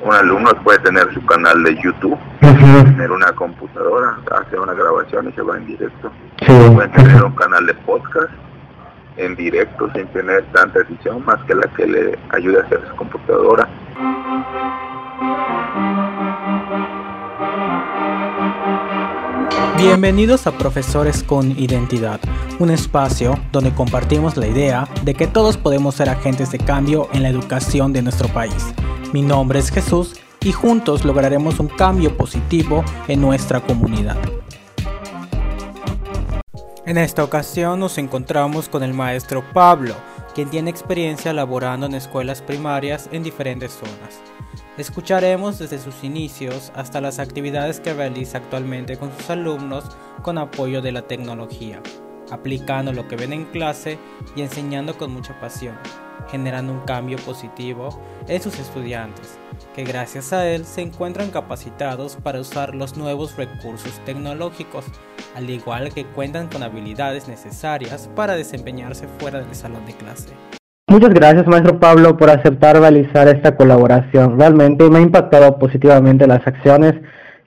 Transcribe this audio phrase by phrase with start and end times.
[0.00, 5.32] un alumno puede tener su canal de YouTube, tener una computadora, hacer una grabación y
[5.32, 6.10] se va en directo.
[6.46, 8.30] Puede tener un canal de podcast
[9.16, 12.96] en directo sin tener tanta edición más que la que le ayude a hacer su
[12.96, 13.68] computadora.
[19.78, 22.20] Bienvenidos a Profesores con Identidad,
[22.58, 27.22] un espacio donde compartimos la idea de que todos podemos ser agentes de cambio en
[27.22, 28.74] la educación de nuestro país.
[29.12, 34.16] Mi nombre es Jesús y juntos lograremos un cambio positivo en nuestra comunidad.
[36.84, 39.94] En esta ocasión nos encontramos con el maestro Pablo,
[40.34, 44.20] quien tiene experiencia laborando en escuelas primarias en diferentes zonas.
[44.76, 49.84] Escucharemos desde sus inicios hasta las actividades que realiza actualmente con sus alumnos
[50.22, 51.80] con apoyo de la tecnología,
[52.30, 53.98] aplicando lo que ven en clase
[54.34, 55.76] y enseñando con mucha pasión
[56.30, 59.38] generando un cambio positivo en sus estudiantes,
[59.74, 64.84] que gracias a él se encuentran capacitados para usar los nuevos recursos tecnológicos,
[65.34, 70.28] al igual que cuentan con habilidades necesarias para desempeñarse fuera del salón de clase.
[70.88, 74.38] Muchas gracias, maestro Pablo, por aceptar realizar esta colaboración.
[74.38, 76.94] Realmente me ha impactado positivamente las acciones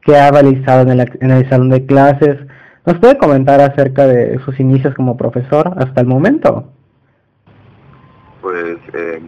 [0.03, 2.37] que ha realizado en el, en el salón de clases.
[2.85, 6.73] ¿Nos puede comentar acerca de sus inicios como profesor hasta el momento?
[8.41, 9.21] Pues eh,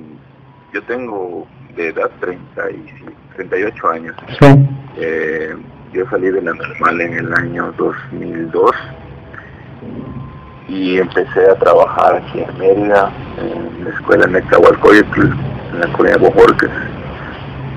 [0.73, 2.85] yo tengo de edad 30 y
[3.35, 4.15] 38 años.
[4.97, 5.55] Eh,
[5.93, 8.71] yo salí de la normal en el año 2002
[10.67, 15.21] y empecé a trabajar aquí en Mérida, en la escuela Necahualcoyotl,
[15.73, 16.69] en la colonia Bojorques,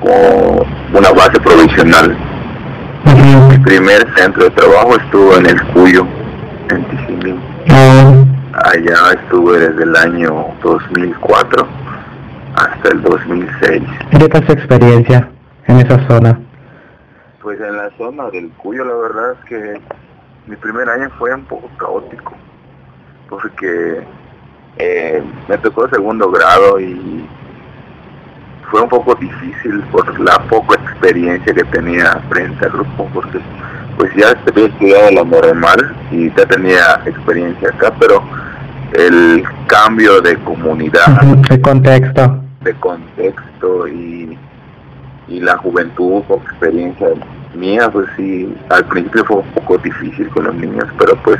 [0.01, 2.17] con una base provisional.
[3.51, 6.07] Mi primer centro de trabajo estuvo en el Cuyo,
[6.71, 8.34] en Tizimín.
[8.63, 11.67] Allá estuve desde el año 2004
[12.55, 13.83] hasta el 2006.
[14.13, 15.29] ¿Qué tal su experiencia
[15.67, 16.39] en esa zona?
[17.43, 19.81] Pues en la zona del Cuyo la verdad es que
[20.47, 22.33] mi primer año fue un poco caótico
[23.29, 24.05] porque
[24.77, 27.29] eh, me tocó segundo grado y
[28.71, 33.41] fue un poco difícil por la poca experiencia que tenía frente al grupo porque
[33.97, 38.23] pues ya había estudiado la normal y ya tenía experiencia acá pero
[38.95, 44.39] el cambio de comunidad, de contexto, de contexto y,
[45.29, 47.09] y la juventud con experiencia
[47.55, 51.39] mía, pues sí, al principio fue un poco difícil con los niños, pero pues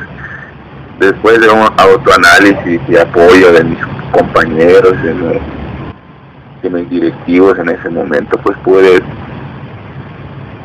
[0.99, 3.79] después de un autoanálisis y apoyo de mis
[4.11, 5.41] compañeros, de,
[6.63, 9.01] de mis directivos en ese momento, pues pude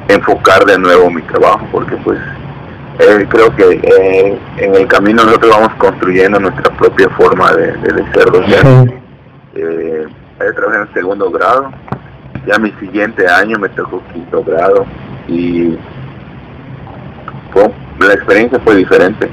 [0.07, 2.19] enfocar de nuevo mi trabajo, porque pues
[3.00, 7.74] eh, creo que eh, en el camino nosotros vamos construyendo nuestra propia forma de,
[8.14, 9.02] ser docente.
[9.56, 10.06] Eh,
[10.38, 11.72] trabajé en segundo grado,
[12.46, 14.86] ya mi siguiente año me tocó quinto grado
[15.30, 15.78] y
[18.00, 19.30] la experiencia fue diferente.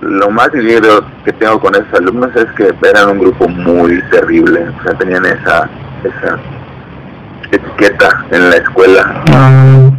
[0.00, 4.66] Lo más lindo que tengo con esos alumnos es que eran un grupo muy terrible,
[4.68, 5.68] o sea, tenían esa,
[6.04, 6.38] esa
[7.50, 9.24] etiqueta en la escuela.
[9.32, 9.93] Ah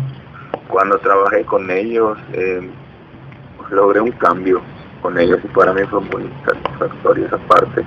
[0.75, 2.69] cuando trabajé con ellos, eh,
[3.71, 4.59] logré un cambio
[5.01, 7.81] con ellos y para mí fue muy satisfactorio esa parte.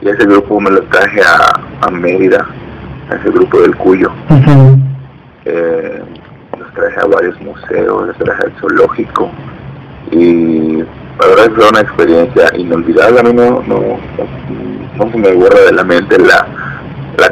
[0.00, 2.46] Y ese grupo me lo traje a, a Mérida,
[3.10, 4.12] a ese grupo del Cuyo.
[5.44, 6.02] Eh,
[6.56, 9.32] los traje a varios museos, los traje al zoológico
[10.12, 10.84] y
[11.18, 13.18] la verdad fue una experiencia inolvidable.
[13.18, 13.98] A mí no, no,
[14.98, 16.63] no se me borra de la mente la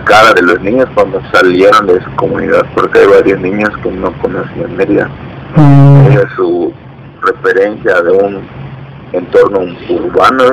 [0.03, 3.91] la cara de los niños cuando salieron de su comunidad, porque hay varios niños que
[3.91, 5.09] no conocían Mérida.
[5.55, 6.17] Mm.
[6.35, 6.73] su
[7.21, 8.41] referencia de un
[9.13, 10.45] entorno urbano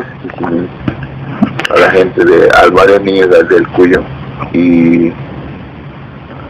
[1.73, 4.01] a la gente de a varios niños del Cuyo
[4.51, 5.07] y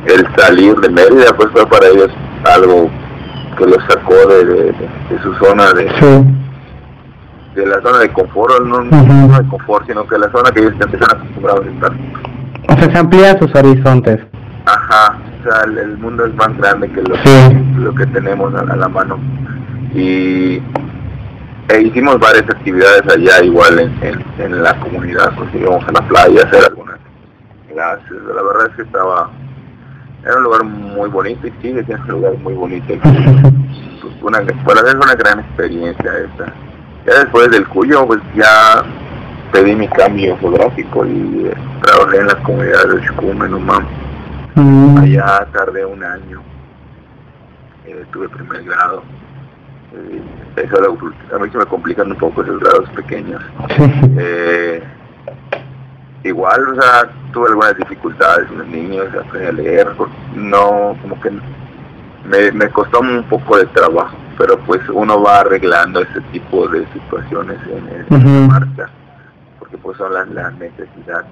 [0.06, 2.10] el salir de Mérida pues fue para ellos
[2.56, 2.90] algo
[3.58, 4.74] que los sacó de,
[5.22, 5.86] su zona de,
[7.56, 11.18] de la zona de confort, no, de confort, sino que la zona que ellos empezaron
[11.18, 11.92] acostumbrados a estar.
[12.80, 14.20] Se amplían sus horizontes.
[14.66, 17.16] Ajá, o sea, el, mundo es más grande que lo,
[17.84, 19.20] lo que tenemos a, la mano.
[19.94, 20.62] Y
[21.70, 26.42] e hicimos varias actividades allá igual en, en, la comunidad, pues íbamos a la playa
[26.42, 26.98] a hacer algunas
[27.72, 28.12] clases.
[28.34, 29.30] La verdad es que estaba,
[30.24, 32.94] era un lugar muy bonito y sigue siendo un lugar muy bonito.
[33.02, 36.54] pues una, bueno, es una gran experiencia esta.
[37.06, 38.84] Ya después del Cuyo, pues ya
[39.52, 41.54] pedí mi cambio geográfico y eh,
[41.84, 43.86] trabajé en las comunidades de Chucumen, Umam.
[44.56, 44.98] Mm.
[44.98, 46.42] Allá tardé un año.
[47.86, 49.04] Eh, tuve primer grado.
[49.94, 50.22] Eh,
[50.58, 50.78] eso
[51.36, 53.42] a mí se me complican un poco esos grados pequeños.
[54.18, 54.84] Eh,
[56.24, 59.88] igual, o sea, tuve algunas dificultades con los niños, aprendí a leer,
[60.36, 61.32] no, como que
[62.26, 66.86] me, me costó un poco de trabajo, pero pues uno va arreglando ese tipo de
[66.94, 67.58] situaciones
[68.10, 68.90] en, marcha,
[69.70, 71.26] porque pues son las, las necesidades.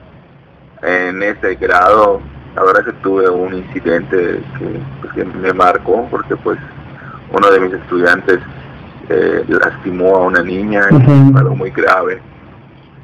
[0.84, 2.22] En ese grado,
[2.56, 6.60] la verdad que tuve un incidente que, pues, me marcó, porque pues
[7.32, 8.40] uno de mis estudiantes
[9.10, 10.84] eh, lastimó a una niña,
[11.36, 12.22] algo muy grave.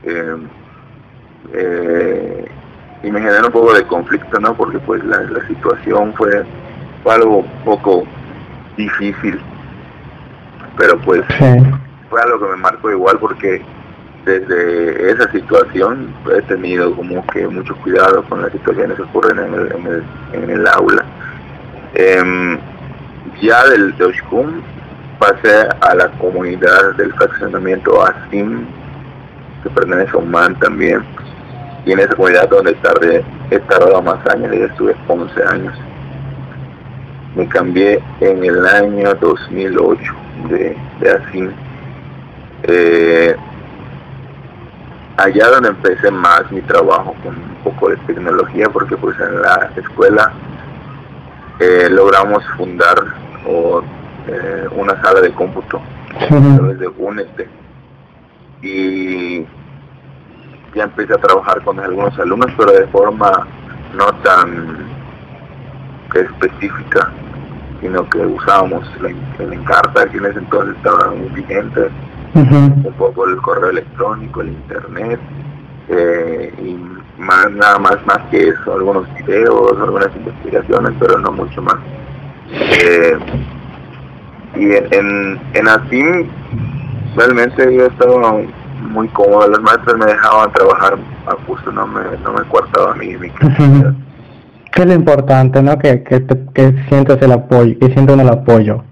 [0.04, 0.38] Eh,
[1.54, 2.52] eh,
[3.04, 4.54] y me generó un poco de conflicto, ¿no?
[4.54, 6.46] Porque pues la, situación fue,
[7.10, 8.04] algo un poco
[8.78, 9.42] difícil,
[10.78, 11.22] pero pues
[12.10, 13.62] fue algo que me marcó igual porque
[14.26, 19.40] desde esa situación he tenido como que mucho cuidado con las situaciones que ocurren
[20.34, 21.04] en el, aula.
[21.94, 22.58] Em,
[23.42, 24.14] ya del de
[25.20, 28.66] pasé a la comunidad del fraccionamiento ASIM,
[29.62, 31.04] que pertenece a UMAN también,
[31.86, 35.74] y en esa comunidad donde tardé, he tardado más años, ya estuve 11 años.
[37.36, 40.14] Me cambié en el año 2008
[40.50, 41.52] de, de ASIM.
[42.64, 43.36] Eh,
[45.18, 49.70] allá donde empecé más mi trabajo con un poco de tecnología, porque pues en la
[49.76, 50.32] escuela
[51.60, 52.96] eh, logramos fundar
[53.46, 55.82] eh, una sala de cómputo
[56.16, 57.48] a través de UNED.
[58.62, 59.46] Y
[60.74, 63.46] ya empecé a trabajar con algunos alumnos, pero de forma
[63.94, 64.88] no tan
[66.16, 67.12] específica,
[67.82, 68.88] sino que usábamos
[69.40, 71.90] el Encarta, que en ese entonces estaba muy vigente,
[72.34, 75.20] un poco el correo electrónico, el internet,
[75.90, 81.62] eh, y más nada más más que eso, algunos videos, algunas investigaciones, pero no mucho
[81.62, 81.76] más.
[82.52, 83.18] Eh,
[84.56, 86.30] y en, en, en
[87.16, 88.34] realmente yo estaba
[88.82, 90.98] muy cómodo, las maestras me dejaban trabajar
[91.28, 93.30] a gusto, no me, no me cortaban mi, mi
[94.72, 95.78] ¿Qué es lo importante, no?
[95.78, 98.84] Que, que, que sientas el apoyo, que sientan el apoyo.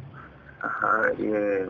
[0.61, 1.67] Ajá, y eh,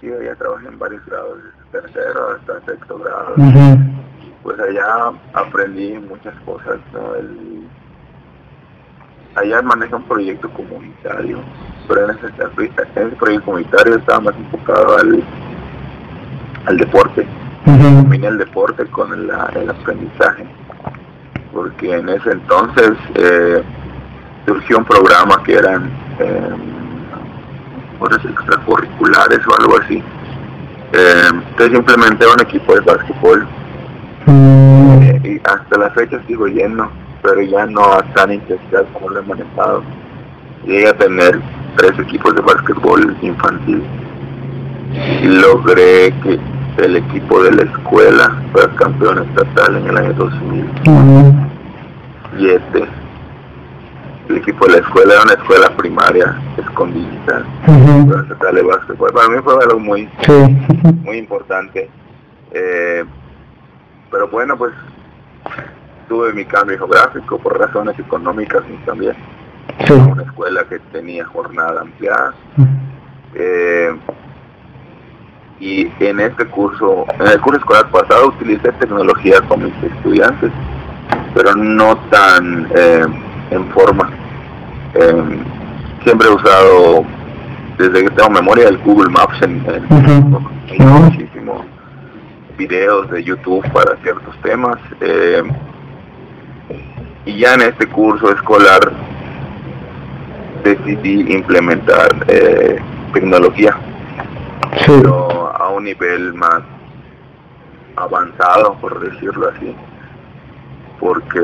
[0.00, 1.38] yo ya trabajé en varios grados,
[1.70, 3.34] tercero hasta sexto grado.
[4.42, 7.14] Pues allá aprendí muchas cosas, ¿no?
[7.14, 7.68] El,
[9.36, 11.38] allá maneja un proyecto comunitario,
[11.86, 15.22] pero en ese, en ese proyecto comunitario estaba más enfocado al
[16.66, 17.26] al deporte,
[17.66, 20.44] uh el deporte con el, aprendizaje,
[21.52, 23.62] porque en ese entonces eh,
[24.46, 26.50] surgió un programa que eran eh,
[28.28, 30.02] extracurriculares o algo así.
[30.92, 33.46] Eh, entonces implementé un equipo de básquetbol
[34.26, 36.90] eh, y hasta la fecha sigo yendo,
[37.22, 39.84] pero ya no a tan intensidad como lo he manejado.
[40.66, 41.40] Llegué a tener
[41.76, 43.84] tres equipos de básquetbol infantil
[45.22, 46.40] y logré que
[46.78, 52.88] el equipo de la escuela fue campeón estatal en el año 2007.
[54.30, 57.44] El equipo de la escuela era una escuela primaria escondida.
[57.66, 60.08] Para mí fue algo muy,
[61.02, 61.90] muy importante.
[62.52, 63.04] Eh,
[64.08, 64.72] pero bueno, pues
[66.08, 69.16] tuve mi cambio geográfico por razones económicas y también.
[70.12, 72.32] Una escuela que tenía jornada ampliada.
[73.34, 73.96] Eh,
[75.58, 80.52] y en este curso, en el curso escolar pasado utilicé tecnología con mis estudiantes,
[81.34, 83.06] pero no tan eh,
[83.50, 84.19] en forma.
[84.94, 85.44] Em,
[86.04, 87.04] siempre he usado,
[87.78, 89.62] desde que tengo memoria, el Google Maps en,
[90.78, 91.62] muchísimos
[92.56, 94.78] videos de YouTube para ciertos temas.
[95.00, 95.50] Em,
[97.26, 98.92] y ya en este curso escolar
[100.64, 102.78] decidí implementar eh,
[103.12, 103.76] tecnología.
[104.86, 105.30] Pero
[105.70, 106.60] un nivel más
[107.96, 109.74] avanzado, por decirlo así,
[110.98, 111.40] porque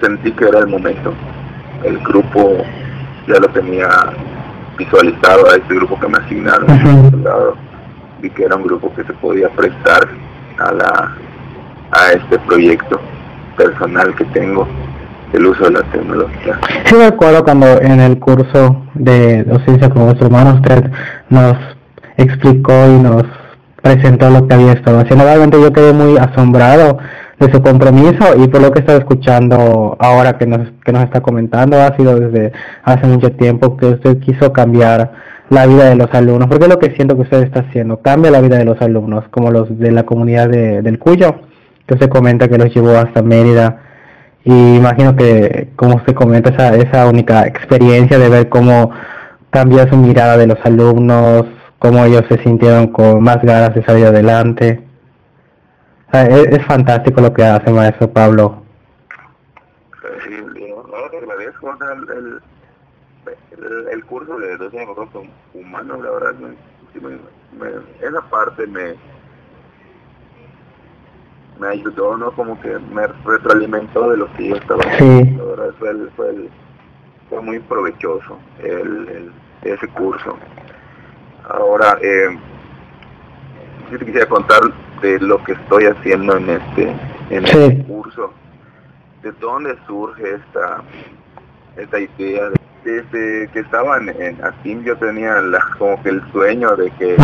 [0.00, 1.12] sentí que era el momento.
[1.84, 2.64] El grupo
[3.26, 3.88] ya lo tenía
[4.76, 6.66] visualizado a este grupo que me asignaron.
[8.20, 10.08] Vi que era un grupo que se podía prestar
[10.58, 11.14] a la
[11.90, 13.00] a este proyecto
[13.56, 14.66] personal que tengo
[15.32, 16.58] el uso de la tecnología.
[16.84, 20.90] Sí, me acuerdo cuando en el curso de docencia con nuestro hermano usted
[21.28, 21.56] nos
[22.16, 23.24] explicó y nos
[23.82, 25.24] presentó lo que había estado haciendo.
[25.24, 26.98] Realmente yo quedé muy asombrado
[27.38, 31.20] de su compromiso y por lo que he escuchando ahora que nos, que nos está
[31.20, 32.52] comentando, ha sido desde
[32.82, 35.12] hace mucho tiempo que usted quiso cambiar
[35.50, 38.30] la vida de los alumnos, porque es lo que siento que usted está haciendo, cambia
[38.30, 41.36] la vida de los alumnos, como los de la comunidad de, del Cuyo,
[41.86, 43.82] que usted comenta que los llevó hasta Mérida,
[44.44, 48.90] y imagino que, como usted comenta, esa, esa única experiencia de ver cómo
[49.50, 51.44] cambia su mirada de los alumnos,
[51.78, 54.87] cómo ellos se sintieron con más ganas de salir adelante.
[56.12, 58.62] Es, fantástico lo que hace maestro Pablo.
[60.24, 60.84] Sí, yo
[61.20, 62.40] agradezco el,
[63.52, 67.68] el, el, curso de docente humano, la verdad, me,
[68.00, 68.94] esa parte me
[71.58, 72.30] me ayudó, ¿no?
[72.32, 75.44] Como que me retroalimentó de lo que yo estaba haciendo.
[75.44, 76.48] La verdad, fue, fue,
[77.28, 80.36] fue muy provechoso el, ese curso.
[81.48, 82.38] Ahora, eh,
[83.96, 84.60] te quisiera contar
[85.00, 86.96] de lo que estoy haciendo en este,
[87.30, 88.32] en este curso.
[89.22, 90.82] ¿De dónde surge esta,
[91.76, 92.50] esta idea?
[92.84, 97.16] Desde que estaba en, en yo tenía la, como que el sueño de que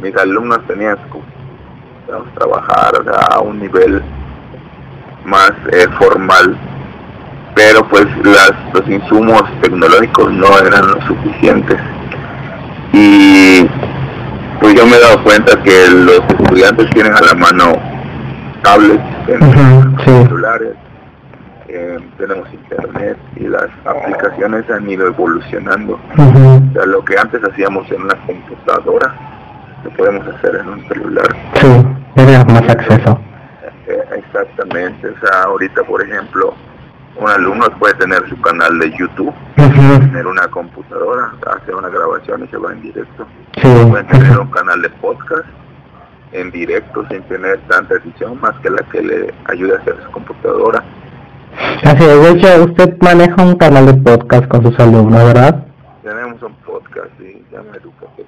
[0.00, 2.92] mis alumnos tenían que trabajar
[3.30, 4.02] a un nivel
[5.24, 6.56] más eh, formal
[7.54, 11.78] pero pues las, los insumos tecnológicos no eran lo suficientes
[12.92, 13.53] y
[14.64, 17.74] pues yo me he dado cuenta que los estudiantes tienen a la mano
[18.62, 19.04] tablets,
[20.02, 20.74] celulares,
[21.68, 26.00] eh, tenemos internet y las aplicaciones han ido evolucionando.
[26.16, 29.14] O sea, lo que antes hacíamos en una computadora,
[29.84, 31.28] lo podemos hacer en un celular.
[31.60, 33.20] Sí, tenemos más acceso.
[33.86, 36.54] Eh, exactamente, o sea, ahorita por ejemplo,
[37.16, 42.48] un alumno puede tener su canal de YouTube, tener una computadora, hacer una grabación y
[42.48, 43.26] se va en directo.
[43.62, 45.46] Puede tener un canal de podcast
[46.32, 50.10] en directo sin tener tanta edición más que la que le ayude a hacer su
[50.10, 50.82] computadora.
[51.84, 55.64] Así de hecho usted maneja un canal de podcast con sus alumnos, ¿verdad?
[56.02, 58.26] Tenemos un podcast, sí, se llama Educatec.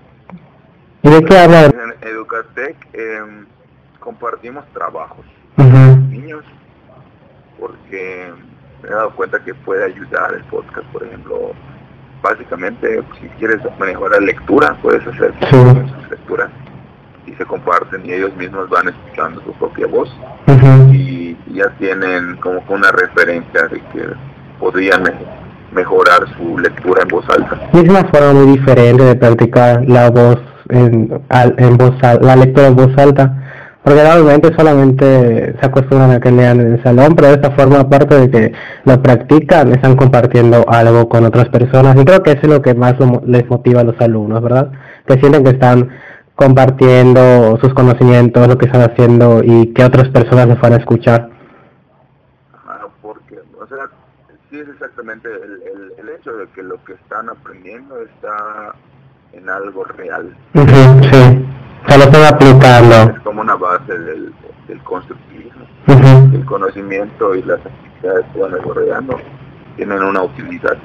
[1.03, 1.65] ¿Y de qué habla?
[1.67, 3.47] En Educatec em,
[3.99, 5.27] compartimos trabajos
[5.57, 6.45] niños
[7.59, 8.33] porque
[8.87, 11.53] me he dado cuenta que puede ayudar el podcast, por ejemplo,
[12.23, 16.51] básicamente si quieres la lectura, puedes hacer sus lecturas
[17.27, 20.09] y se comparten y ellos mismos van escuchando su propia voz.
[20.93, 24.05] Y ya tienen como una referencia de que
[24.61, 25.03] podrían
[25.73, 27.61] mejorar su lectura en voz alta.
[27.73, 30.39] es una forma muy diferente de practicar la voz
[30.69, 33.46] en, en voz la lectura en voz alta
[33.87, 37.79] porque normalmente solamente se acostumbran a que lean en el salón, pero de esta forma,
[37.79, 38.53] aparte de que
[38.85, 41.95] lo practican, están compartiendo algo con otras personas.
[41.95, 44.73] Y creo que eso es lo que más les motiva a los alumnos, ¿verdad?
[45.07, 45.89] Que sienten que están
[46.35, 51.31] compartiendo sus conocimientos, lo que están haciendo y que otras personas les van a escuchar.
[52.67, 53.89] Ah, porque, o sea,
[54.51, 58.75] sí es exactamente el, hecho de que lo que están aprendiendo está
[59.37, 60.37] en algo real.
[60.55, 61.47] sí
[61.89, 62.95] se lo están aplicando.
[63.15, 64.33] Es como una base del,
[64.69, 65.65] del constructivismo.
[65.87, 69.21] El conocimiento y las actividades que van desarrollando
[69.77, 70.77] tienen una utilidad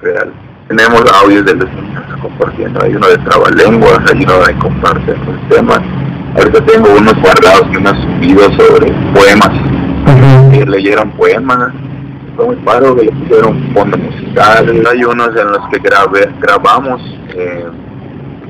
[0.00, 0.32] real.
[0.68, 5.48] Tenemos audios de los niños compartiendo, hay uno de trabalenguas, hay uno de comparten los
[5.48, 5.80] temas.
[6.36, 9.50] Ahorita tengo unos guardados que me han subido sobre poemas,
[10.52, 11.72] que leyeron poemas,
[12.44, 14.86] fue paro que le pusieron fondo musical.
[14.90, 17.02] Hay unos en los que grabé, grabamos
[17.34, 17.66] eh,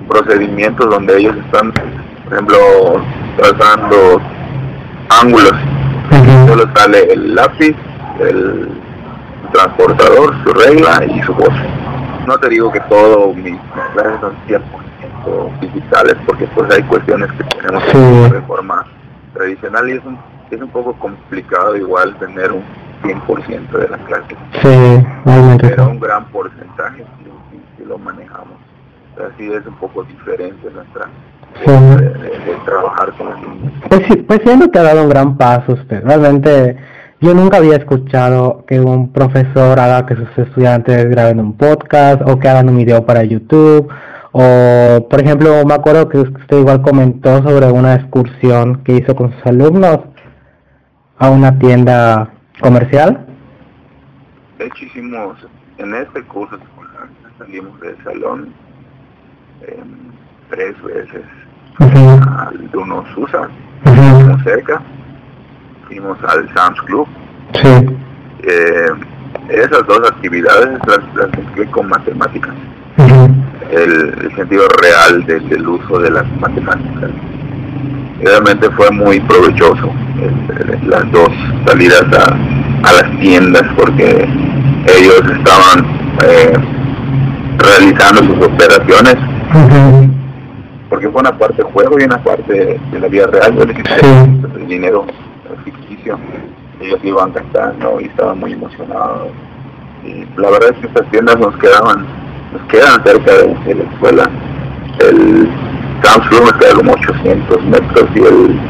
[0.07, 2.59] procedimientos donde ellos están, por ejemplo,
[3.39, 4.21] trazando
[5.23, 5.55] ángulos.
[6.47, 7.75] Solo sale el lápiz,
[8.21, 8.69] el
[9.53, 11.55] transportador, su regla y su voz.
[12.27, 13.59] No te digo que todo mis,
[13.95, 18.85] clases son 100% digitales porque pues hay cuestiones que tenemos que hacer de forma
[19.33, 20.19] tradicional y es un,
[20.51, 22.63] es un poco complicado igual tener un
[23.03, 24.37] 100% de la clase.
[24.63, 25.07] Sí,
[25.61, 27.05] Pero un gran porcentaje
[27.77, 28.59] si lo manejamos
[29.27, 31.09] así es un poco diferente nuestra
[31.65, 33.73] forma de, trabajar con.
[33.89, 36.77] Pues sí, pues siendo que ha dado un gran paso usted, realmente
[37.21, 42.39] yo nunca había escuchado que un profesor haga que sus estudiantes graben un podcast o
[42.39, 43.89] que hagan un video para YouTube
[44.31, 49.33] o por ejemplo me acuerdo que usted igual comentó sobre una excursión que hizo con
[49.33, 50.01] sus alumnos
[51.19, 53.27] a una tienda comercial.
[54.59, 55.37] De hecho hicimos
[55.79, 56.59] en este curso
[57.39, 58.53] salimos del salón
[60.51, 61.25] tres veces
[61.79, 63.49] al Duno Susa,
[64.43, 64.83] cerca,
[65.87, 67.07] fuimos al Sam's Club.
[68.43, 68.87] Eh,
[69.49, 72.55] esas dos actividades las, las con matemáticas.
[73.71, 77.11] el, sentido real del, uso de las matemáticas.
[78.21, 79.93] Realmente fue muy provechoso
[80.87, 81.29] las dos
[81.67, 84.27] salidas a, a, las tiendas porque
[84.87, 85.87] ellos estaban
[86.25, 86.53] eh,
[87.59, 89.17] realizando sus operaciones
[90.89, 93.55] porque fue una parte juego y una parte de la vida real.
[93.55, 93.77] Yo les
[94.57, 95.05] el dinero
[95.65, 96.19] ficticio.
[96.81, 99.29] Ellos iban gastando y estaban muy emocionados.
[100.05, 102.07] Y la verdad es que estas tiendas nos quedaban,
[102.53, 104.31] nos quedan cerca de, la escuela.
[105.01, 105.49] El
[106.01, 108.61] Camps Room está como 800 metros y el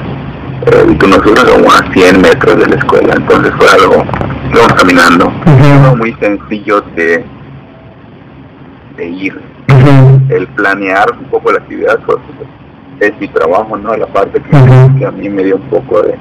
[0.67, 4.05] eh, y nosotros como a 100 metros de la escuela, entonces fue algo,
[4.53, 7.25] íbamos caminando, algo muy sencillo de,
[8.97, 9.41] de ir.
[10.29, 12.19] El planear un poco la actividad pues,
[13.01, 13.97] es mi trabajo, ¿no?
[13.97, 16.19] La parte que, a mí me dio un poco de,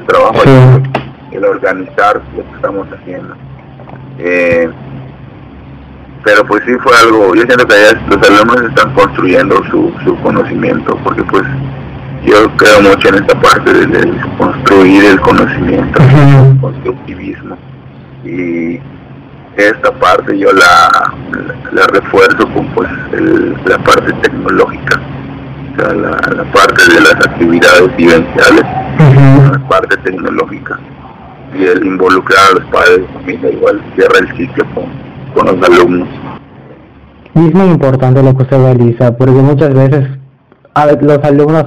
[0.00, 0.42] trabajo,
[1.30, 3.34] el, organizar lo que estamos haciendo.
[4.18, 4.68] Eh,
[6.24, 7.74] pero pues sí fue algo, yo siento que
[8.08, 11.44] los alumnos están construyendo su, su conocimiento, porque pues
[12.24, 17.56] yo creo mucho en esta parte de, construir el conocimiento, el constructivismo.
[18.24, 18.80] Y
[19.56, 21.14] esta parte yo la,
[21.72, 22.88] la, refuerzo con pues
[23.64, 25.00] la parte tecnológica,
[25.72, 28.64] o sea, la, parte de las actividades vivenciales,
[29.52, 30.78] la parte tecnológica.
[31.58, 35.07] Y el involucrar a los padres de familia igual cierra el ciclo con,
[35.46, 36.08] los alumnos.
[37.34, 40.06] Y es muy importante lo que usted realiza, porque muchas veces
[41.00, 41.66] los alumnos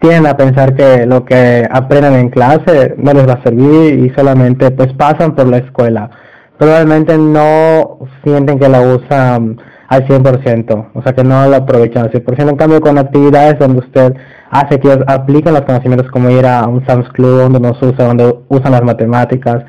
[0.00, 4.10] tienen a pensar que lo que aprenden en clase no les va a servir y
[4.10, 6.10] solamente pues pasan por la escuela.
[6.58, 12.12] Probablemente no sienten que la usan al 100%, o sea que no lo aprovechan al
[12.12, 12.50] 100%.
[12.50, 14.14] En cambio, con actividades donde usted
[14.50, 18.34] hace que apliquen los conocimientos como ir a un Sam's Club donde nos usa, donde
[18.48, 19.64] usan las matemáticas,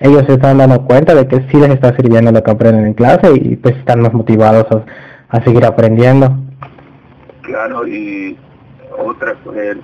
[0.00, 2.94] ellos se están dando cuenta de que sí les está sirviendo lo que aprenden en
[2.94, 6.36] clase y pues están más motivados a, a seguir aprendiendo.
[7.42, 8.36] Claro, y
[8.98, 9.76] otra, pues,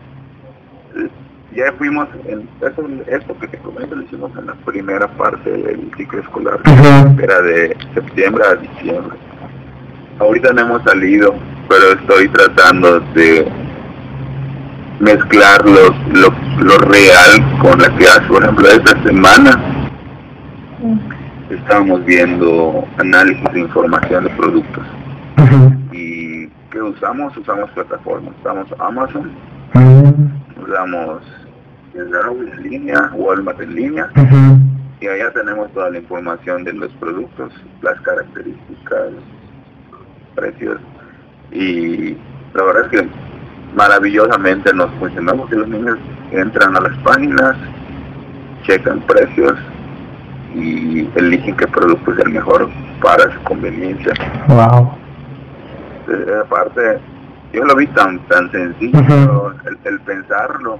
[1.54, 2.48] ya fuimos, en
[3.08, 7.76] esto, que te comento lo hicimos en la primera parte del ciclo escolar, era de
[7.94, 9.18] septiembre a diciembre.
[10.20, 11.34] Ahorita no hemos salido,
[11.68, 13.48] pero estoy tratando de
[15.00, 16.28] mezclar los, lo,
[16.62, 18.22] lo real con la clase.
[18.28, 19.79] Por ejemplo, esta semana
[21.50, 24.84] estábamos viendo análisis de información de productos.
[26.70, 29.32] Que usamos, usamos plataformas, usamos Amazon,
[29.74, 30.62] mm.
[30.62, 31.22] usamos
[31.94, 34.08] en línea, Walmart en línea,
[35.00, 37.52] y allá tenemos toda la información de los productos,
[37.82, 39.08] las características,
[40.36, 40.78] precios,
[41.50, 42.16] y
[42.54, 43.08] la verdad es que
[43.74, 45.50] maravillosamente nos funcionamos.
[45.50, 45.98] Y los niños
[46.30, 47.56] entran a las páginas,
[48.62, 49.58] checan precios
[50.54, 52.68] y eligen qué producto es el mejor
[53.00, 54.12] para su conveniencia.
[54.48, 55.00] Wow
[56.40, 56.98] aparte,
[57.52, 60.78] yo lo vi tan tan sencillo, el, pensarlo,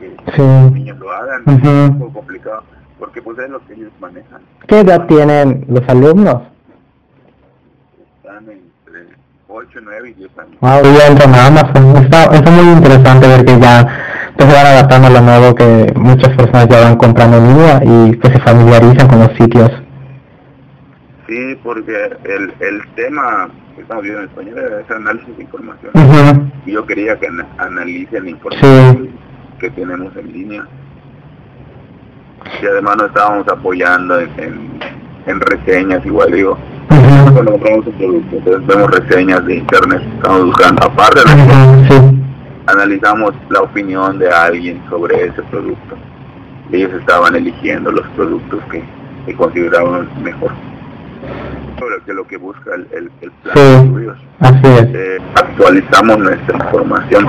[0.00, 2.62] que los niños lo hagan, es un poco complicado,
[2.98, 4.40] porque pues es lo que ellos manejan.
[4.66, 6.42] ¿Qué edad tienen los alumnos?
[8.22, 9.14] Están entre
[9.48, 10.56] 8, 9 y 10 años.
[10.60, 11.96] Wow, ya entran a Amazon.
[11.96, 14.05] Está, está muy interesante ver que ya
[14.44, 18.16] se van adaptando a lo nuevo que muchas personas ya van comprando en línea y
[18.18, 19.70] que se familiarizan con los sitios.
[21.26, 26.52] Sí, porque el, el tema que estamos viendo en español es análisis de información.
[26.64, 29.10] Y yo quería que analicen la información
[29.58, 30.64] que tenemos en línea.
[32.62, 34.78] Y además nos estábamos apoyando en,
[35.26, 36.58] en, reseñas, igual digo.
[36.88, 42.15] Cuando compramos un producto, entonces vemos reseñas de internet, estamos buscando, aparte de
[42.66, 45.96] analizamos la opinión de alguien sobre ese producto.
[46.72, 48.82] Ellos estaban eligiendo los productos que,
[49.26, 50.52] que consideraban mejor
[52.04, 54.18] que lo que busca el, el, plan de estudios.
[54.62, 57.28] Eh, actualizamos nuestra información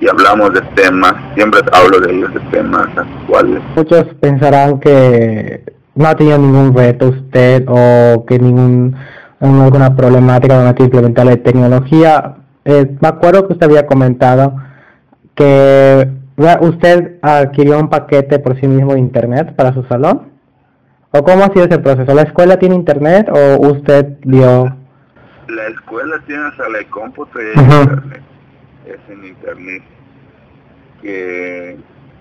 [0.00, 3.62] y hablamos de temas, siempre hablo de ellos, de temas actuales.
[3.76, 5.62] Muchos pensarán que
[5.94, 8.96] no ha tenido ningún reto usted o que ningún
[9.40, 12.36] alguna problemática donde que implementar la tecnología.
[12.64, 14.56] Eh, me acuerdo que usted había comentado
[15.34, 16.08] que
[16.60, 20.32] usted adquirió un paquete por sí mismo de internet para su salón.
[21.10, 22.14] ¿O cómo ha sido ese proceso?
[22.14, 24.76] ¿La escuela tiene internet o usted vio...?
[25.48, 28.22] La escuela tiene sala de cómputo y internet.
[28.86, 29.82] Es en internet.
[31.02, 31.76] Que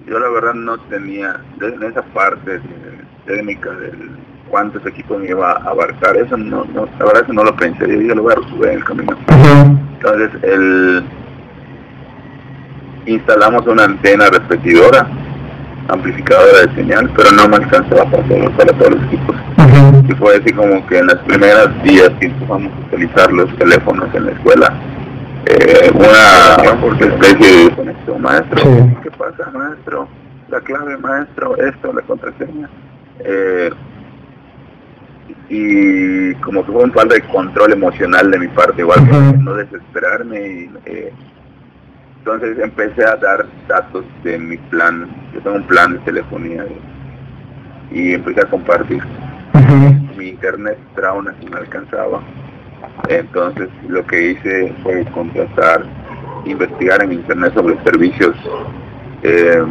[0.05, 2.59] yo la verdad no tenía, en esa parte
[3.25, 4.11] técnica del
[4.49, 7.87] cuántos equipos me iba a abarcar, eso no, no la verdad que no lo pensé,
[7.87, 9.17] yo lo voy a resolver en el camino.
[10.03, 11.03] Entonces, el,
[13.05, 15.07] instalamos una antena repetidora
[15.87, 18.23] amplificadora de señal, pero no me alcanzaba para,
[18.57, 19.35] para todos los equipos.
[20.09, 24.13] Y fue así como que en las primeras días que empezamos a utilizar los teléfonos
[24.13, 24.73] en la escuela,
[25.45, 28.61] eh, una especie de conexión, maestro,
[29.03, 30.09] ¿qué pasa maestro?
[30.49, 32.69] La clave maestro, esto, la contraseña.
[33.19, 33.69] Eh,
[35.49, 39.53] y como que fue un falta de control emocional de mi parte, igual que no
[39.55, 41.13] desesperarme y eh,
[42.25, 46.65] entonces empecé a dar datos de mi plan, yo tengo un plan de telefonía
[47.91, 49.03] y, empecé a compartir.
[50.17, 52.21] Mi internet trauna si me alcanzaba.
[53.09, 55.83] Entonces lo que hice fue contratar,
[56.45, 58.37] investigar en internet sobre servicios
[59.23, 59.61] eh,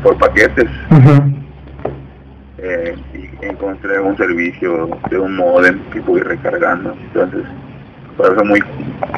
[0.00, 0.70] por paquetes.
[2.58, 2.96] Eh,
[3.40, 6.92] encontré un servicio de un modem que pude recargando.
[6.92, 7.44] Entonces,
[8.16, 8.60] parece muy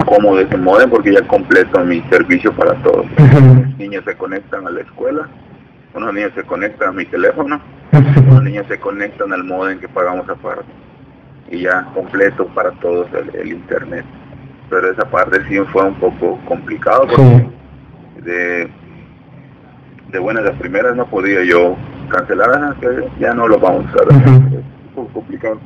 [0.04, 3.06] cómodo ese modem porque ya completo mi servicio para todos.
[3.18, 5.28] Los niños se conectan a la escuela,
[5.94, 7.60] unos niños se conectan a mi teléfono,
[7.92, 10.64] unos niños se conectan al modem que pagamos aparte.
[11.50, 14.04] Y ya completo para todos el, internet.
[14.68, 17.46] Pero esa parte sí fue un poco complicado porque
[18.22, 18.70] de
[20.12, 21.76] de buenas las primeras no podía yo
[22.10, 25.58] cancelar, que ya no lo vamos a usar, es un poco complicado.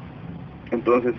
[0.71, 1.15] Entonces,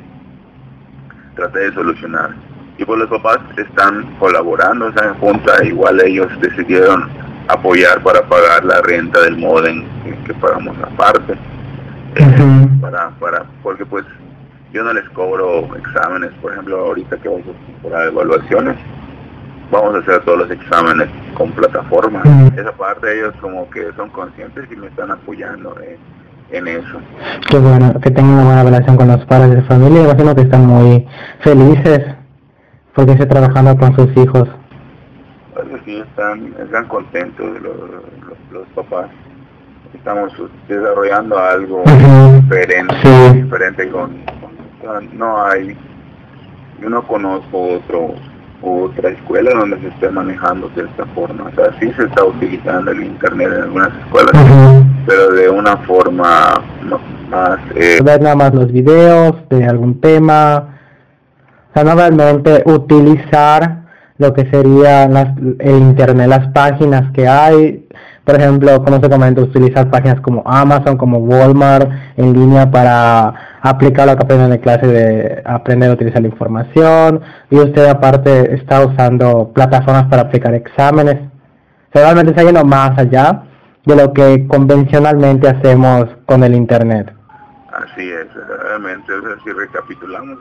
[1.36, 2.32] traté de solucionar.
[2.78, 7.10] Y pues los papás están colaborando, están en junta, igual ellos decidieron
[7.48, 9.86] apoyar para pagar la renta del modem
[10.26, 11.34] que, pagamos aparte.
[12.16, 14.06] Eh, para, para, porque pues
[14.74, 17.46] yo no les cobro exámenes, por ejemplo, ahorita que vamos
[17.94, 18.76] a evaluaciones,
[19.72, 22.24] vamos a hacer todos los exámenes con plataforma.
[22.58, 25.76] Esa parte ellos como que son conscientes y me están apoyando
[26.52, 27.00] en, eso.
[27.50, 30.66] Qué bueno, que tengan una buena relación con los padres de familia, imagino que están
[30.66, 31.08] muy
[31.42, 32.16] felices
[32.96, 34.48] porque están trabajando con sus hijos.
[35.54, 37.76] Pues sí, están, están contentos los,
[38.52, 39.10] los, papás.
[39.94, 40.34] Estamos
[40.68, 41.84] desarrollando algo
[42.42, 44.24] diferente, diferente con,
[45.14, 45.76] no hay,
[46.82, 48.16] yo no conozco otro
[48.62, 51.46] otra escuela donde se esté manejando de esta forma.
[51.46, 54.32] O sea, sí se está utilizando el Internet en algunas escuelas,
[55.06, 56.54] pero de una forma
[57.30, 57.60] más...
[57.76, 58.00] Eh...
[58.04, 60.70] Ver nada más los videos de algún tema,
[61.70, 63.86] o sea, no realmente utilizar
[64.18, 67.85] lo que sería el Internet, las páginas que hay,
[68.26, 74.08] por ejemplo, como se comenta, utilizar páginas como Amazon, como Walmart en línea para aplicar
[74.08, 77.22] lo que aprenden en clase de aprender a utilizar la información.
[77.52, 81.20] Y usted aparte está usando plataformas para aplicar exámenes.
[81.94, 83.44] realmente está yendo más allá
[83.86, 87.14] de lo que convencionalmente hacemos con el Internet.
[87.72, 88.28] Así es,
[88.64, 90.40] realmente, si recapitulamos,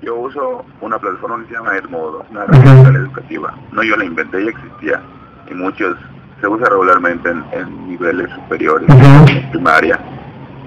[0.00, 3.54] yo uso una plataforma que se llama Edmodo, una herramienta educativa.
[3.72, 5.02] No yo la inventé, ya existía.
[5.50, 5.96] Y muchos
[6.40, 9.98] se usa regularmente en, niveles superiores, en primaria.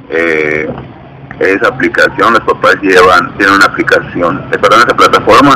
[0.10, 0.70] Eh,
[1.40, 5.56] esa aplicación, los papás llevan, tienen una aplicación, eh, perdón, esa plataforma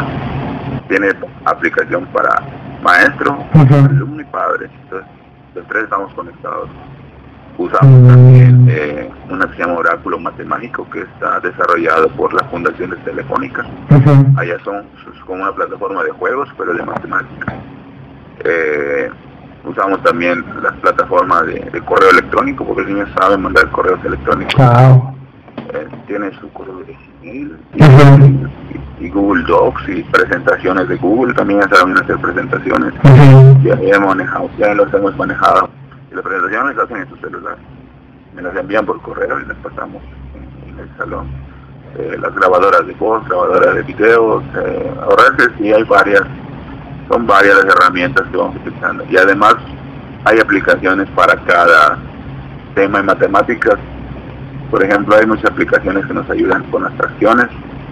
[0.88, 1.10] tiene
[1.46, 2.42] aplicación para
[2.82, 4.70] maestro, alumno y padre.
[4.84, 5.08] Entonces,
[5.54, 6.70] los tres estamos conectados.
[7.58, 12.92] Usamos también eh, una que se llama Oráculo Matemático, que está desarrollado por la Fundación
[12.92, 13.66] de Telefónica.
[14.38, 14.86] Allá son,
[15.26, 17.56] como una plataforma de juegos, pero de matemáticas.
[18.46, 19.10] Eh,
[19.68, 24.56] usamos también las plataformas de, correo electrónico porque los niños saben mandar correos electrónicos.
[25.74, 27.58] Eh, tiene su correo de Gmail
[29.00, 32.94] y, Google Docs y presentaciones de Google, también saben hacer presentaciones.
[33.64, 35.70] Ya hemos manejado, ya los hemos manejado.
[36.12, 37.58] Y las presentaciones las hacen en su celular.
[38.34, 40.02] Me las envían por correo y las pasamos
[40.36, 41.28] en, el salón.
[41.98, 45.24] Eh, las grabadoras de voz, grabadoras de videos, eh, ahora
[45.58, 46.24] sí hay varias
[47.10, 49.06] son varias las herramientas que vamos utilizando.
[49.10, 49.56] Y además
[50.26, 51.98] hay aplicaciones para cada
[52.76, 53.76] tema en matemáticas.
[54.70, 57.48] Por ejemplo, hay muchas aplicaciones que nos ayudan con las fracciones.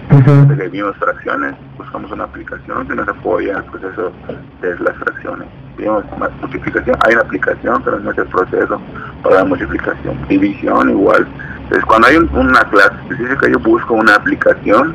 [0.08, 4.12] Desde que vimos fracciones, buscamos una aplicación que nos apoya en el proceso
[4.60, 5.48] de las fracciones.
[5.76, 6.04] Vimos
[6.40, 8.80] multiplicación, hay una aplicación, pero no es el proceso
[9.22, 10.16] para la multiplicación.
[10.28, 11.26] División igual.
[11.64, 14.94] Entonces, cuando hay una clase específica, yo busco una aplicación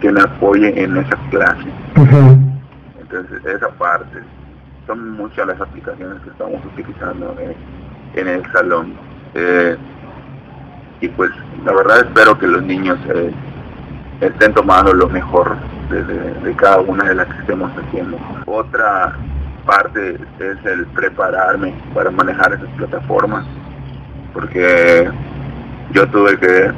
[0.00, 2.51] que me apoye en esa clase.
[3.44, 4.20] Esa parte,
[4.86, 7.36] son muchas las aplicaciones que estamos utilizando
[8.14, 8.94] en, el salón.
[9.34, 9.76] Eh,
[11.00, 11.30] y pues,
[11.64, 13.32] la verdad espero que los niños eh,
[14.20, 15.56] estén tomando lo mejor
[15.90, 18.18] de, cada una de las que estemos haciendo.
[18.46, 19.16] Otra
[19.66, 23.44] parte es el prepararme para manejar esas plataformas,
[24.32, 25.08] porque
[25.92, 26.70] yo tuve que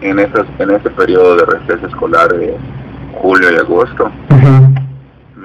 [0.00, 2.56] en estos, en este periodo de receso escolar de
[3.20, 4.10] julio y agosto,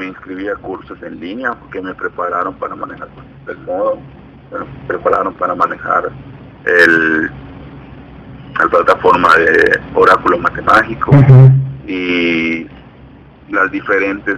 [0.10, 3.08] inscribí a cursos en línea porque me prepararon para manejar
[3.48, 4.00] el modo,
[4.52, 6.10] me prepararon para manejar
[6.66, 7.32] el
[8.60, 11.12] la plataforma de oráculo matemático
[11.88, 12.68] y
[13.50, 14.38] las diferentes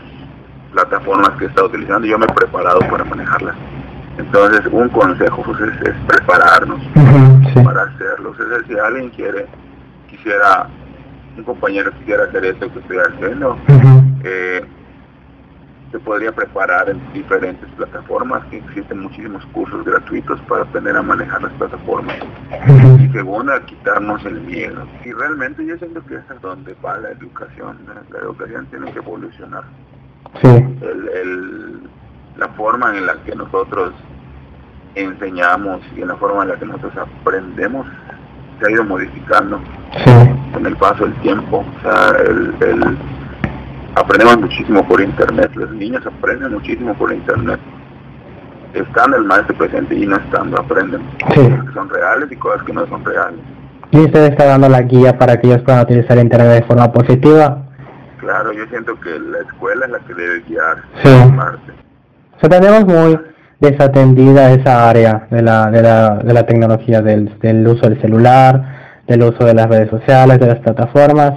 [0.71, 3.55] plataformas que he estado utilizando, yo me he preparado para manejarlas.
[4.17, 6.79] Entonces, un consejo pues, es, prepararnos
[7.63, 8.35] para hacerlo.
[8.67, 9.47] Si alguien quiere,
[10.07, 10.67] quisiera,
[11.35, 13.57] un compañero quisiera hacer esto que estoy haciendo,
[14.23, 14.63] eh,
[15.91, 18.41] se podría preparar en diferentes plataformas.
[18.51, 22.17] Existen muchísimos cursos gratuitos para aprender a manejar las plataformas.
[22.99, 24.87] Y segundo, a quitarnos el miedo.
[25.03, 27.77] Y realmente yo siento que es donde va la educación.
[28.09, 29.63] La educación tiene que evolucionar.
[30.43, 31.81] El,
[32.37, 33.93] la forma en la que nosotros
[34.95, 37.85] enseñamos y en la forma en la que nosotros aprendemos
[38.59, 39.59] se ha ido modificando
[40.53, 41.65] con el paso del tiempo.
[41.77, 42.97] O sea, el,
[43.95, 47.59] aprendemos muchísimo por internet, los niños aprenden muchísimo por internet.
[48.73, 52.73] Están el maestro presente y no estando, aprenden cosas que son reales y cosas que
[52.73, 53.39] no son reales.
[53.91, 57.63] ¿Y usted está dando la guía para que ellos puedan utilizar internet de forma positiva?
[58.19, 60.77] Claro, yo siento que la escuela es la que debe guiar.
[61.03, 61.09] Sí.
[61.09, 63.19] O sea, tenemos muy
[63.59, 69.01] desatendida esa área de la, de la, de la tecnología, del, del uso del celular,
[69.07, 71.33] del uso de las redes sociales, de las plataformas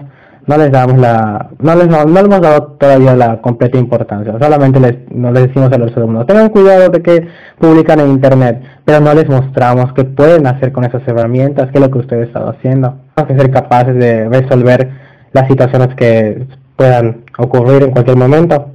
[0.47, 4.97] no les damos la, no les, no, hemos dado todavía la completa importancia, solamente les,
[5.11, 7.27] no les decimos a los alumnos, tengan cuidado de que
[7.59, 11.85] publican en internet, pero no les mostramos qué pueden hacer con esas herramientas, qué es
[11.85, 14.91] lo que ustedes están haciendo, hay que ser capaces de resolver
[15.33, 18.71] las situaciones que puedan ocurrir en cualquier momento.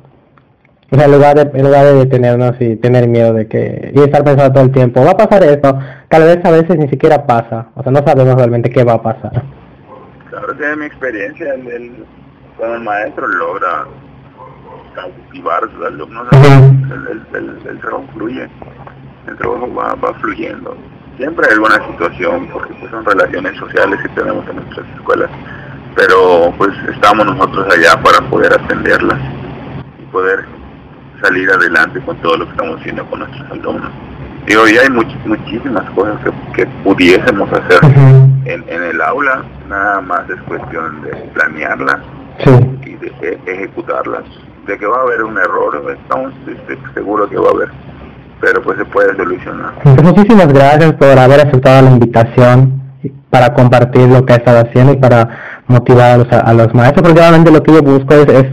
[0.91, 4.51] en lugar de, en lugar de detenernos y tener miedo de que, y estar pensando
[4.53, 5.77] todo el tiempo, va a pasar esto,
[6.07, 9.03] tal vez a veces ni siquiera pasa, o sea, no sabemos realmente qué va a
[9.03, 9.58] pasar.
[10.39, 12.05] Claro que mi experiencia, el,
[12.55, 13.85] cuando el maestro logra
[14.95, 18.47] cautivar a sus alumnos, el, trabajo fluye,
[19.27, 20.77] el trabajo va, va fluyendo.
[21.17, 25.29] Siempre hay alguna situación, porque pues, son relaciones sociales que tenemos en nuestras escuelas,
[25.95, 29.19] pero pues estamos nosotros allá para poder atenderlas
[30.01, 30.45] y poder
[31.21, 33.91] salir adelante con todo lo que estamos haciendo con nuestros alumnos.
[34.49, 36.17] Y hoy hay muchísimas cosas
[36.55, 37.79] que, pudiésemos hacer
[38.45, 41.97] en, el aula, nada más es cuestión de planearlas
[42.85, 44.23] y de e, ejecutarlas.
[44.65, 46.33] De que va a haber un error, estamos
[46.93, 47.69] seguros que va a haber,
[48.39, 49.73] pero pues se puede solucionar.
[49.83, 52.79] Pues muchísimas gracias por haber aceptado la invitación
[53.29, 57.03] para compartir lo que ha estado haciendo y para motivar a los, a los maestros,
[57.03, 58.45] porque realmente lo que yo busco es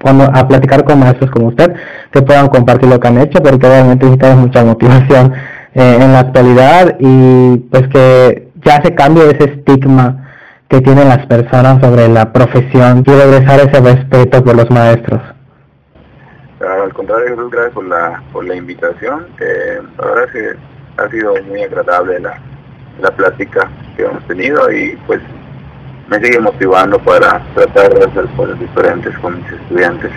[0.00, 1.74] cuando, a platicar con maestros como usted
[2.12, 5.32] que puedan compartir lo que han hecho porque obviamente necesitamos mucha motivación
[5.74, 10.26] eh, en la actualidad y pues que ya se cambie ese estigma
[10.68, 15.20] que tienen las personas sobre la profesión y regresar ese respeto por los maestros.
[16.60, 19.26] Al contrario, Jesús, gracias por la, por la invitación.
[19.40, 20.52] Eh, la verdad que
[21.02, 22.38] ha sido muy agradable la,
[23.00, 25.20] la plática que hemos tenido y pues
[26.08, 30.10] me sigue motivando para tratar de hacer cosas diferentes con mis estudiantes.